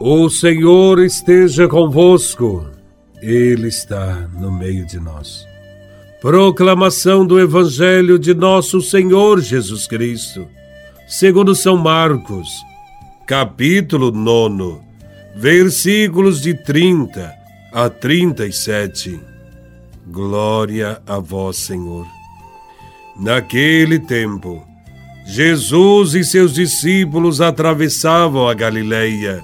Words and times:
O 0.00 0.30
Senhor 0.30 1.00
esteja 1.00 1.66
convosco, 1.66 2.64
Ele 3.20 3.66
está 3.66 4.28
no 4.38 4.52
meio 4.52 4.86
de 4.86 5.00
nós. 5.00 5.44
Proclamação 6.20 7.26
do 7.26 7.40
Evangelho 7.40 8.16
de 8.16 8.32
Nosso 8.32 8.80
Senhor 8.80 9.40
Jesus 9.40 9.88
Cristo, 9.88 10.46
segundo 11.08 11.52
São 11.52 11.76
Marcos, 11.76 12.48
capítulo 13.26 14.12
9, 14.12 14.80
versículos 15.34 16.40
de 16.40 16.54
30 16.54 17.34
a 17.72 17.90
37. 17.90 19.18
Glória 20.06 21.02
a 21.08 21.18
Vós, 21.18 21.56
Senhor. 21.56 22.06
Naquele 23.18 23.98
tempo, 23.98 24.64
Jesus 25.26 26.14
e 26.14 26.22
seus 26.22 26.54
discípulos 26.54 27.40
atravessavam 27.40 28.48
a 28.48 28.54
Galileia 28.54 29.42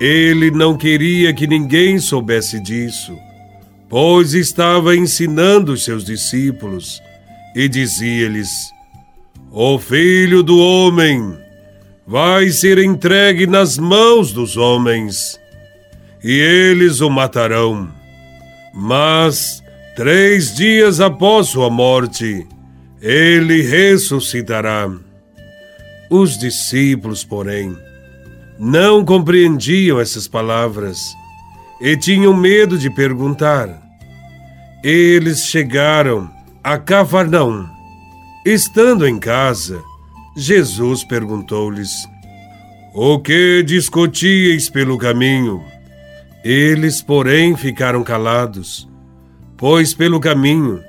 ele 0.00 0.50
não 0.50 0.78
queria 0.78 1.34
que 1.34 1.46
ninguém 1.46 1.98
soubesse 1.98 2.58
disso, 2.58 3.14
pois 3.86 4.32
estava 4.32 4.96
ensinando 4.96 5.74
os 5.74 5.84
seus 5.84 6.04
discípulos 6.04 7.02
e 7.54 7.68
dizia-lhes: 7.68 8.48
O 9.52 9.78
filho 9.78 10.42
do 10.42 10.58
homem 10.58 11.36
vai 12.06 12.48
ser 12.48 12.78
entregue 12.78 13.46
nas 13.46 13.76
mãos 13.76 14.32
dos 14.32 14.56
homens, 14.56 15.38
e 16.24 16.32
eles 16.32 17.02
o 17.02 17.10
matarão. 17.10 17.92
Mas, 18.72 19.62
três 19.94 20.54
dias 20.54 20.98
após 20.98 21.48
sua 21.48 21.68
morte, 21.68 22.46
ele 23.02 23.60
ressuscitará. 23.62 24.90
Os 26.08 26.38
discípulos, 26.38 27.22
porém, 27.22 27.76
não 28.62 29.02
compreendiam 29.02 29.98
essas 29.98 30.28
palavras 30.28 31.16
e 31.80 31.96
tinham 31.96 32.36
medo 32.36 32.76
de 32.76 32.90
perguntar. 32.90 33.80
Eles 34.84 35.46
chegaram 35.46 36.30
a 36.62 36.76
Cafarnaum. 36.76 37.66
Estando 38.44 39.08
em 39.08 39.18
casa, 39.18 39.82
Jesus 40.36 41.02
perguntou-lhes: 41.04 41.90
O 42.94 43.18
que 43.18 43.62
discutíeis 43.62 44.68
pelo 44.68 44.98
caminho? 44.98 45.64
Eles, 46.44 47.00
porém, 47.00 47.56
ficaram 47.56 48.04
calados, 48.04 48.86
pois 49.56 49.94
pelo 49.94 50.20
caminho 50.20 50.82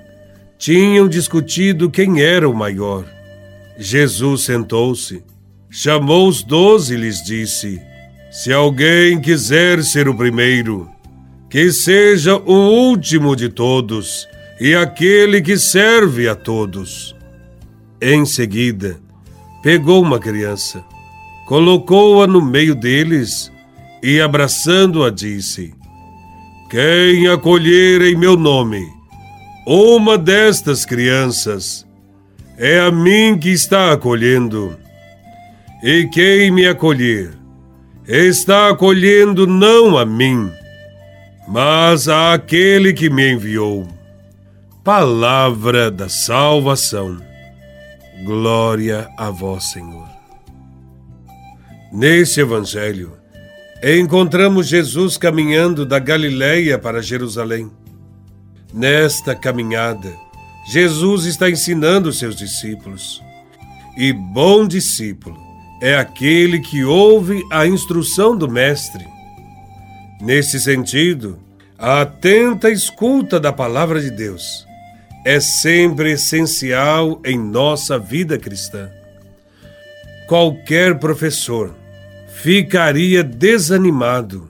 tinham 0.58 1.08
discutido 1.08 1.90
quem 1.90 2.22
era 2.22 2.50
o 2.50 2.54
maior. 2.54 3.06
Jesus 3.78 4.44
sentou-se 4.44 5.31
chamou 5.72 6.28
os 6.28 6.44
doze 6.44 6.94
e 6.94 6.98
lhes 6.98 7.24
disse: 7.24 7.82
Se 8.30 8.52
alguém 8.52 9.20
quiser 9.20 9.82
ser 9.84 10.08
o 10.10 10.16
primeiro, 10.16 10.88
que 11.50 11.72
seja 11.72 12.36
o 12.36 12.54
último 12.54 13.36
de 13.36 13.50
todos 13.50 14.28
e 14.60 14.76
aquele 14.76 15.42
que 15.42 15.58
serve 15.58 16.28
a 16.28 16.36
todos. 16.36 17.16
Em 18.02 18.26
seguida, 18.26 19.00
pegou 19.64 20.02
uma 20.02 20.20
criança, 20.20 20.84
colocou-a 21.48 22.28
no 22.28 22.42
meio 22.42 22.76
deles 22.76 23.52
e, 24.04 24.20
abraçando-a, 24.20 25.10
disse: 25.10 25.74
Quem 26.70 27.28
acolher 27.28 28.02
em 28.02 28.16
meu 28.16 28.36
nome 28.36 29.02
uma 29.66 30.18
destas 30.18 30.84
crianças, 30.84 31.86
é 32.58 32.80
a 32.80 32.92
mim 32.92 33.38
que 33.38 33.50
está 33.50 33.92
acolhendo. 33.92 34.76
E 35.84 36.08
quem 36.10 36.52
me 36.52 36.68
acolher, 36.68 37.34
está 38.08 38.70
acolhendo 38.70 39.48
não 39.48 39.98
a 39.98 40.06
mim, 40.06 40.52
mas 41.48 42.08
a 42.08 42.34
aquele 42.34 42.94
que 42.94 43.10
me 43.10 43.32
enviou. 43.32 43.88
Palavra 44.84 45.90
da 45.90 46.08
salvação. 46.08 47.20
Glória 48.24 49.10
a 49.18 49.32
vós, 49.32 49.72
Senhor. 49.72 50.08
Neste 51.92 52.42
evangelho, 52.42 53.14
encontramos 53.84 54.68
Jesus 54.68 55.18
caminhando 55.18 55.84
da 55.84 55.98
Galiléia 55.98 56.78
para 56.78 57.02
Jerusalém. 57.02 57.72
Nesta 58.72 59.34
caminhada, 59.36 60.14
Jesus 60.72 61.26
está 61.26 61.50
ensinando 61.50 62.14
seus 62.14 62.36
discípulos. 62.36 63.20
E 63.98 64.14
bom 64.14 64.68
discípulo 64.68 65.51
é 65.82 65.96
aquele 65.96 66.60
que 66.60 66.84
ouve 66.84 67.42
a 67.52 67.66
instrução 67.66 68.38
do 68.38 68.48
Mestre. 68.48 69.04
Nesse 70.22 70.60
sentido, 70.60 71.40
a 71.78 72.02
atenta 72.02 72.70
escuta 72.70 73.40
da 73.40 73.52
palavra 73.52 74.00
de 74.00 74.12
Deus 74.12 74.68
é 75.26 75.40
sempre 75.40 76.12
essencial 76.12 77.20
em 77.26 77.38
nossa 77.38 77.98
vida 77.98 78.38
cristã. 78.38 78.90
Qualquer 80.28 81.00
professor 81.00 81.76
ficaria 82.36 83.24
desanimado 83.24 84.50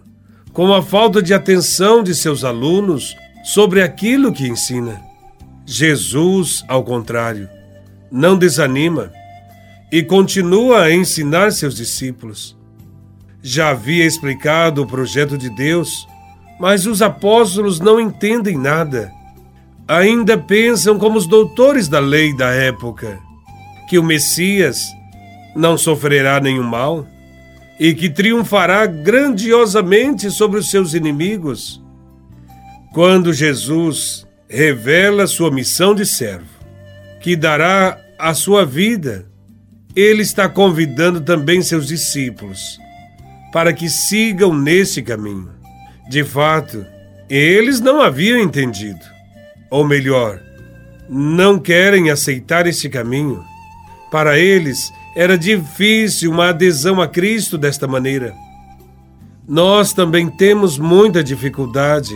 com 0.53 0.73
a 0.73 0.81
falta 0.81 1.21
de 1.21 1.33
atenção 1.33 2.03
de 2.03 2.13
seus 2.13 2.43
alunos 2.43 3.15
sobre 3.43 3.81
aquilo 3.81 4.33
que 4.33 4.47
ensina. 4.47 5.01
Jesus, 5.65 6.63
ao 6.67 6.83
contrário, 6.83 7.49
não 8.11 8.37
desanima 8.37 9.11
e 9.91 10.01
continua 10.01 10.83
a 10.83 10.93
ensinar 10.93 11.51
seus 11.51 11.75
discípulos. 11.75 12.57
Já 13.43 13.71
havia 13.71 14.05
explicado 14.05 14.81
o 14.81 14.87
projeto 14.87 15.37
de 15.37 15.49
Deus, 15.49 16.07
mas 16.59 16.85
os 16.85 17.01
apóstolos 17.01 17.79
não 17.79 17.99
entendem 17.99 18.57
nada. 18.57 19.11
Ainda 19.87 20.37
pensam 20.37 20.97
como 20.97 21.17
os 21.17 21.27
doutores 21.27 21.87
da 21.87 21.99
lei 21.99 22.35
da 22.35 22.51
época, 22.51 23.19
que 23.89 23.99
o 23.99 24.03
Messias 24.03 24.79
não 25.55 25.77
sofrerá 25.77 26.39
nenhum 26.39 26.63
mal 26.63 27.05
e 27.77 27.93
que 27.93 28.09
triunfará 28.09 28.85
grandiosamente 28.85 30.29
sobre 30.31 30.59
os 30.59 30.69
seus 30.69 30.93
inimigos. 30.93 31.83
Quando 32.93 33.33
Jesus 33.33 34.25
revela 34.47 35.25
sua 35.27 35.49
missão 35.49 35.95
de 35.95 36.05
servo, 36.05 36.45
que 37.19 37.35
dará 37.35 37.97
a 38.19 38.33
sua 38.33 38.65
vida 38.65 39.30
ele 39.95 40.21
está 40.21 40.47
convidando 40.47 41.21
também 41.21 41.61
seus 41.61 41.87
discípulos 41.87 42.79
para 43.51 43.73
que 43.73 43.89
sigam 43.89 44.53
nesse 44.53 45.01
caminho. 45.01 45.49
De 46.09 46.23
fato, 46.23 46.85
eles 47.29 47.79
não 47.81 48.01
haviam 48.01 48.39
entendido, 48.39 49.05
ou 49.69 49.85
melhor, 49.85 50.41
não 51.09 51.59
querem 51.59 52.09
aceitar 52.09 52.65
esse 52.65 52.89
caminho. 52.89 53.43
Para 54.09 54.39
eles 54.39 54.91
era 55.15 55.37
difícil 55.37 56.31
uma 56.31 56.49
adesão 56.49 57.01
a 57.01 57.07
Cristo 57.07 57.57
desta 57.57 57.87
maneira. 57.87 58.33
Nós 59.47 59.91
também 59.91 60.29
temos 60.29 60.77
muita 60.77 61.21
dificuldade 61.21 62.13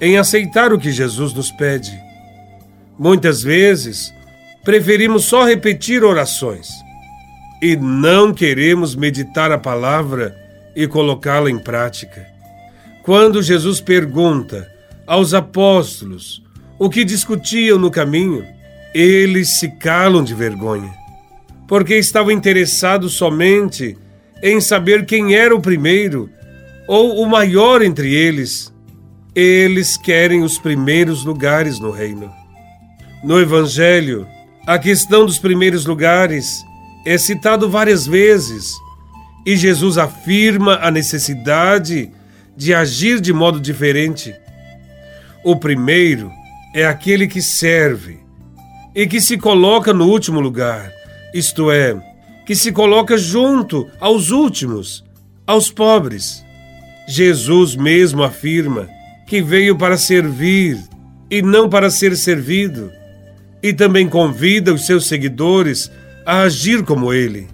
em 0.00 0.18
aceitar 0.18 0.72
o 0.72 0.78
que 0.78 0.90
Jesus 0.90 1.32
nos 1.32 1.52
pede. 1.52 1.96
Muitas 2.98 3.42
vezes, 3.42 4.12
preferimos 4.64 5.24
só 5.24 5.44
repetir 5.44 6.02
orações 6.02 6.83
e 7.64 7.76
não 7.76 8.34
queremos 8.34 8.94
meditar 8.94 9.50
a 9.50 9.56
palavra 9.56 10.36
e 10.76 10.86
colocá-la 10.86 11.50
em 11.50 11.58
prática. 11.58 12.26
Quando 13.02 13.42
Jesus 13.42 13.80
pergunta 13.80 14.70
aos 15.06 15.32
apóstolos 15.32 16.42
o 16.78 16.90
que 16.90 17.06
discutiam 17.06 17.78
no 17.78 17.90
caminho, 17.90 18.44
eles 18.94 19.58
se 19.58 19.70
calam 19.78 20.22
de 20.22 20.34
vergonha, 20.34 20.92
porque 21.66 21.96
estavam 21.96 22.30
interessados 22.30 23.14
somente 23.14 23.96
em 24.42 24.60
saber 24.60 25.06
quem 25.06 25.34
era 25.34 25.56
o 25.56 25.62
primeiro 25.62 26.28
ou 26.86 27.22
o 27.22 27.26
maior 27.26 27.80
entre 27.80 28.12
eles. 28.12 28.70
Eles 29.34 29.96
querem 29.96 30.42
os 30.42 30.58
primeiros 30.58 31.24
lugares 31.24 31.80
no 31.80 31.90
reino. 31.90 32.30
No 33.24 33.40
Evangelho, 33.40 34.26
a 34.66 34.78
questão 34.78 35.24
dos 35.24 35.38
primeiros 35.38 35.86
lugares 35.86 36.62
é 37.04 37.18
citado 37.18 37.68
várias 37.68 38.06
vezes 38.06 38.74
e 39.44 39.56
Jesus 39.56 39.98
afirma 39.98 40.78
a 40.80 40.90
necessidade 40.90 42.10
de 42.56 42.72
agir 42.72 43.20
de 43.20 43.32
modo 43.32 43.60
diferente. 43.60 44.34
O 45.44 45.56
primeiro 45.56 46.30
é 46.74 46.86
aquele 46.86 47.26
que 47.26 47.42
serve 47.42 48.18
e 48.94 49.06
que 49.06 49.20
se 49.20 49.36
coloca 49.36 49.92
no 49.92 50.06
último 50.06 50.40
lugar, 50.40 50.90
isto 51.34 51.70
é, 51.70 51.94
que 52.46 52.54
se 52.54 52.72
coloca 52.72 53.18
junto 53.18 53.86
aos 54.00 54.30
últimos, 54.30 55.04
aos 55.46 55.70
pobres. 55.70 56.42
Jesus 57.06 57.76
mesmo 57.76 58.22
afirma 58.22 58.88
que 59.26 59.42
veio 59.42 59.76
para 59.76 59.98
servir 59.98 60.78
e 61.30 61.42
não 61.42 61.68
para 61.68 61.90
ser 61.90 62.16
servido, 62.16 62.90
e 63.62 63.72
também 63.72 64.08
convida 64.08 64.72
os 64.72 64.86
seus 64.86 65.06
seguidores 65.06 65.90
a 65.90 66.03
agir 66.24 66.82
como 66.84 67.12
ele. 67.12 67.48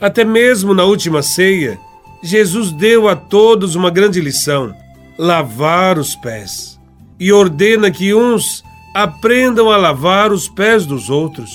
Até 0.00 0.24
mesmo 0.24 0.74
na 0.74 0.84
última 0.84 1.22
ceia, 1.22 1.78
Jesus 2.22 2.72
deu 2.72 3.08
a 3.08 3.16
todos 3.16 3.74
uma 3.74 3.90
grande 3.90 4.20
lição: 4.20 4.74
lavar 5.18 5.98
os 5.98 6.14
pés. 6.16 6.78
E 7.18 7.32
ordena 7.32 7.90
que 7.90 8.12
uns 8.12 8.62
aprendam 8.94 9.70
a 9.70 9.76
lavar 9.76 10.32
os 10.32 10.48
pés 10.48 10.84
dos 10.84 11.08
outros. 11.08 11.50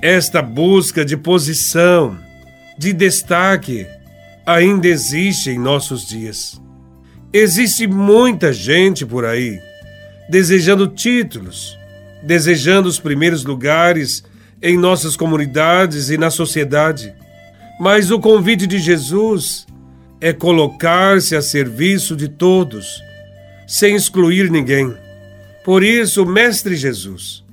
Esta 0.00 0.40
busca 0.40 1.04
de 1.04 1.16
posição, 1.16 2.16
de 2.78 2.92
destaque, 2.92 3.86
ainda 4.46 4.86
existe 4.86 5.50
em 5.50 5.58
nossos 5.58 6.06
dias. 6.06 6.60
Existe 7.32 7.86
muita 7.86 8.52
gente 8.52 9.04
por 9.04 9.24
aí 9.24 9.58
desejando 10.28 10.86
títulos, 10.86 11.78
desejando 12.22 12.88
os 12.88 13.00
primeiros 13.00 13.44
lugares 13.44 14.22
em 14.62 14.76
nossas 14.76 15.16
comunidades 15.16 16.10
e 16.10 16.18
na 16.18 16.30
sociedade. 16.30 17.14
Mas 17.80 18.10
o 18.10 18.18
convite 18.18 18.66
de 18.66 18.78
Jesus 18.78 19.66
é 20.20 20.32
colocar-se 20.32 21.36
a 21.36 21.42
serviço 21.42 22.16
de 22.16 22.28
todos, 22.28 23.00
sem 23.66 23.94
excluir 23.94 24.50
ninguém. 24.50 24.94
Por 25.64 25.84
isso, 25.84 26.26
Mestre 26.26 26.76
Jesus 26.76 27.44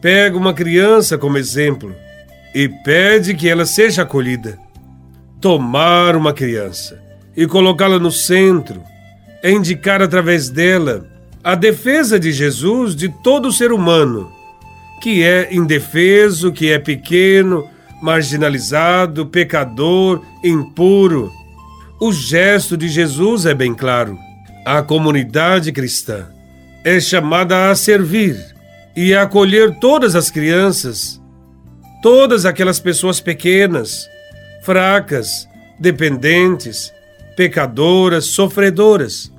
pega 0.00 0.36
uma 0.36 0.54
criança 0.54 1.18
como 1.18 1.36
exemplo 1.36 1.94
e 2.54 2.68
pede 2.68 3.34
que 3.34 3.48
ela 3.48 3.66
seja 3.66 4.02
acolhida. 4.02 4.58
Tomar 5.40 6.16
uma 6.16 6.32
criança 6.32 7.00
e 7.36 7.46
colocá-la 7.46 7.98
no 7.98 8.10
centro 8.10 8.82
é 9.42 9.50
indicar 9.50 10.02
através 10.02 10.48
dela 10.48 11.06
a 11.42 11.54
defesa 11.54 12.18
de 12.18 12.32
Jesus 12.32 12.94
de 12.94 13.08
todo 13.08 13.52
ser 13.52 13.72
humano, 13.72 14.30
que 15.00 15.22
é 15.22 15.52
indefeso, 15.52 16.52
que 16.52 16.70
é 16.70 16.78
pequeno, 16.78 17.68
marginalizado, 18.02 19.26
pecador, 19.26 20.22
impuro. 20.44 21.32
O 22.00 22.12
gesto 22.12 22.76
de 22.76 22.88
Jesus 22.88 23.46
é 23.46 23.54
bem 23.54 23.74
claro. 23.74 24.18
A 24.64 24.82
comunidade 24.82 25.72
cristã 25.72 26.26
é 26.84 27.00
chamada 27.00 27.70
a 27.70 27.74
servir 27.74 28.36
e 28.94 29.14
a 29.14 29.22
acolher 29.22 29.78
todas 29.78 30.14
as 30.14 30.30
crianças, 30.30 31.20
todas 32.02 32.44
aquelas 32.44 32.80
pessoas 32.80 33.20
pequenas, 33.20 34.06
fracas, 34.62 35.48
dependentes, 35.78 36.92
pecadoras, 37.36 38.26
sofredoras. 38.26 39.32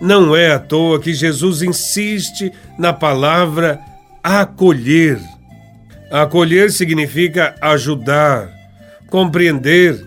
Não 0.00 0.34
é 0.34 0.52
à 0.52 0.58
toa 0.58 1.00
que 1.00 1.12
Jesus 1.12 1.62
insiste 1.62 2.52
na 2.78 2.92
palavra 2.92 3.78
acolher. 4.22 5.20
Acolher 6.10 6.70
significa 6.70 7.54
ajudar, 7.60 8.50
compreender, 9.08 10.04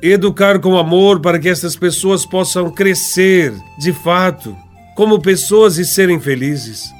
educar 0.00 0.58
com 0.58 0.76
amor 0.76 1.20
para 1.20 1.38
que 1.38 1.48
essas 1.48 1.76
pessoas 1.76 2.24
possam 2.26 2.70
crescer, 2.70 3.52
de 3.78 3.92
fato, 3.92 4.56
como 4.96 5.20
pessoas 5.20 5.78
e 5.78 5.84
serem 5.84 6.20
felizes. 6.20 6.90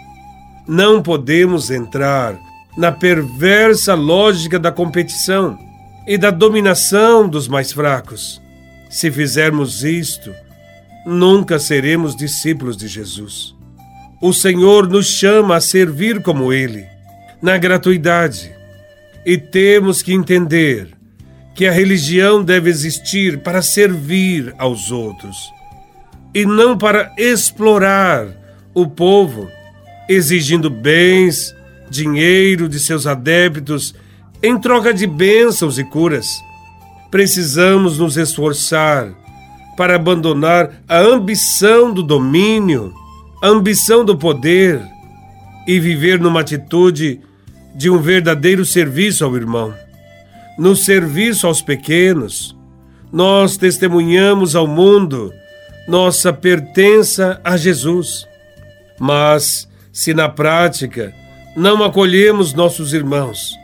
Não 0.67 1.03
podemos 1.03 1.71
entrar 1.71 2.39
na 2.77 2.93
perversa 2.93 3.95
lógica 3.95 4.59
da 4.59 4.71
competição 4.71 5.59
e 6.07 6.17
da 6.17 6.31
dominação 6.31 7.29
dos 7.29 7.49
mais 7.49 7.73
fracos. 7.73 8.41
Se 8.89 9.11
fizermos 9.11 9.85
isto, 9.85 10.33
nunca 11.07 11.59
seremos 11.59 12.15
discípulos 12.15 12.77
de 12.77 12.87
Jesus. 12.87 13.55
O 14.23 14.33
Senhor 14.33 14.89
nos 14.89 15.07
chama 15.07 15.57
a 15.57 15.61
servir 15.61 16.23
como 16.23 16.53
Ele, 16.53 16.87
na 17.43 17.59
gratuidade. 17.59 18.51
E 19.27 19.37
temos 19.37 20.01
que 20.01 20.15
entender 20.15 20.89
que 21.55 21.67
a 21.67 21.73
religião 21.73 22.43
deve 22.43 22.71
existir 22.71 23.41
para 23.41 23.61
servir 23.61 24.55
aos 24.57 24.91
outros 24.91 25.37
e 26.35 26.47
não 26.47 26.79
para 26.79 27.13
explorar 27.19 28.29
o 28.73 28.87
povo, 28.87 29.51
exigindo 30.09 30.71
bens, 30.71 31.55
dinheiro 31.91 32.69
de 32.69 32.81
seus 32.81 33.07
adeptos 33.07 33.95
em 34.43 34.59
troca 34.59 34.95
de 34.95 35.07
bênçãos 35.07 35.79
e 35.79 35.85
curas 35.85 36.27
precisamos 37.13 37.99
nos 37.99 38.17
esforçar 38.17 39.13
para 39.77 39.97
abandonar 39.97 40.83
a 40.89 40.99
ambição 40.99 41.93
do 41.93 42.03
domínio, 42.03 42.95
a 43.43 43.49
ambição 43.49 44.05
do 44.05 44.17
poder 44.17 44.81
e 45.67 45.81
viver 45.81 46.21
numa 46.21 46.41
atitude 46.41 47.21
de 47.75 47.91
um 47.91 47.99
verdadeiro 47.99 48.65
serviço 48.65 49.25
ao 49.25 49.35
irmão. 49.35 49.75
No 50.57 50.77
serviço 50.77 51.49
aos 51.49 51.61
pequenos, 51.61 52.57
nós 53.13 53.57
testemunhamos 53.57 54.55
ao 54.55 54.69
mundo 54.69 55.35
nossa 55.89 56.33
pertença 56.33 57.41
a 57.43 57.57
Jesus. 57.57 58.29
Mas, 59.01 59.69
se 59.93 60.15
na 60.15 60.29
prática 60.29 61.13
não 61.57 61.83
acolhemos 61.83 62.55
nossos 62.55 62.95
irmãos, 62.95 63.57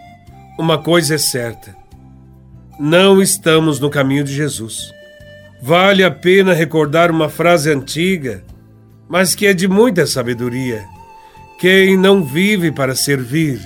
uma 0.59 0.77
coisa 0.79 1.15
é 1.15 1.19
certa: 1.19 1.73
não 2.81 3.23
estamos 3.23 3.79
no 3.79 3.89
caminho 3.89 4.25
de 4.25 4.35
Jesus. 4.35 4.93
Vale 5.63 6.03
a 6.03 6.11
pena 6.11 6.53
recordar 6.53 7.13
uma 7.13 7.29
frase 7.29 7.71
antiga, 7.71 8.43
mas 9.09 9.35
que 9.35 9.47
é 9.47 9.55
de 9.55 9.67
muita 9.67 10.07
sabedoria. 10.07 10.87
Quem 11.59 11.97
não 11.97 12.23
vive 12.23 12.71
para 12.71 12.95
servir, 12.95 13.61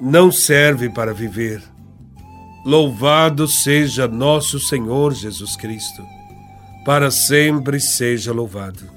não 0.00 0.32
serve 0.32 0.88
para 0.88 1.12
viver. 1.14 1.62
Louvado 2.64 3.46
seja 3.46 4.08
nosso 4.08 4.58
Senhor 4.58 5.14
Jesus 5.14 5.54
Cristo, 5.54 6.02
para 6.84 7.10
sempre 7.10 7.78
seja 7.78 8.32
louvado. 8.32 8.95